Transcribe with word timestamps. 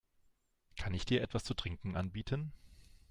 Kann 0.77 0.95
ich 0.95 1.05
dir 1.05 1.21
etwas 1.21 1.43
zu 1.43 1.53
trinken 1.53 1.95
anbieten? 1.95 2.53